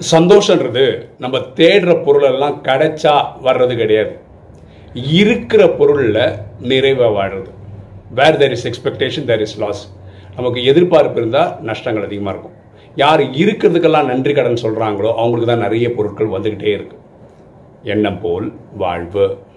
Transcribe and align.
சந்தோஷன்றது. 0.00 1.08
நம்ம 1.18 1.38
தேடுற 1.38 2.04
பொருளெல்லாம் 2.04 2.62
கிடைச்சா 2.62 3.14
வர்றது 3.42 3.76
கிடையாது. 3.76 4.18
இருக்கிற 4.94 5.68
பொருளில் 5.68 6.36
நிறைவாக 6.58 7.26
வாழுறது. 7.26 7.50
Where 8.10 8.36
there 8.36 8.50
is 8.50 8.66
expectation 8.68 9.24
there 9.24 9.40
is 9.40 9.58
loss 9.58 9.94
நமக்கு 10.36 10.64
எதிர்பார்ப்பு 10.64 11.20
இருந்தால் 11.20 11.60
நஷ்டங்கள் 11.60 12.04
அதிகமாக 12.04 12.38
இருக்கும். 12.38 12.56
யார் 12.94 13.20
இருக்கிறதுக்கெல்லாம் 13.20 14.06
நன்றி 14.06 14.32
கடன் 14.32 14.62
சொல்கிறாங்களோ 14.62 15.10
அவங்களுக்கு 15.14 15.46
தான் 15.46 15.64
நிறைய 15.70 15.92
பொருட்கள் 15.92 16.26
வந்துக்கிட்டே 16.26 16.72
இருக்கு. 16.78 16.96
எண்ணம் 17.82 18.20
போல் 18.20 18.52
வாழ்வு. 18.76 19.38